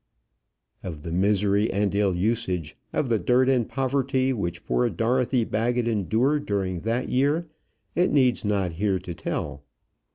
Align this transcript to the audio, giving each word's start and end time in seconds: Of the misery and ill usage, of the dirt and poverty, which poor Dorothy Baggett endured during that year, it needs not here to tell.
Of 0.81 1.03
the 1.03 1.11
misery 1.11 1.71
and 1.71 1.93
ill 1.93 2.15
usage, 2.15 2.75
of 2.91 3.07
the 3.07 3.19
dirt 3.19 3.47
and 3.47 3.69
poverty, 3.69 4.33
which 4.33 4.65
poor 4.65 4.89
Dorothy 4.89 5.43
Baggett 5.43 5.87
endured 5.87 6.47
during 6.47 6.79
that 6.79 7.09
year, 7.09 7.47
it 7.93 8.11
needs 8.11 8.43
not 8.43 8.71
here 8.71 8.97
to 8.97 9.13
tell. 9.13 9.63